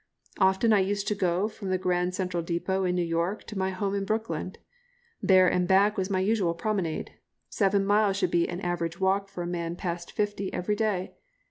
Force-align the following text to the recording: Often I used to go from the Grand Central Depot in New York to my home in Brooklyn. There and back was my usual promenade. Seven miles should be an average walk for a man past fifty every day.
Often 0.39 0.73
I 0.73 0.79
used 0.79 1.07
to 1.09 1.13
go 1.13 1.47
from 1.47 1.69
the 1.69 1.77
Grand 1.77 2.15
Central 2.15 2.41
Depot 2.41 2.85
in 2.85 2.95
New 2.95 3.05
York 3.05 3.43
to 3.43 3.55
my 3.55 3.69
home 3.69 3.93
in 3.93 4.03
Brooklyn. 4.03 4.55
There 5.21 5.47
and 5.47 5.67
back 5.67 5.95
was 5.95 6.09
my 6.09 6.19
usual 6.21 6.55
promenade. 6.55 7.11
Seven 7.49 7.85
miles 7.85 8.17
should 8.17 8.31
be 8.31 8.49
an 8.49 8.61
average 8.61 8.99
walk 8.99 9.29
for 9.29 9.43
a 9.43 9.45
man 9.45 9.75
past 9.75 10.11
fifty 10.11 10.51
every 10.51 10.75
day. 10.75 11.13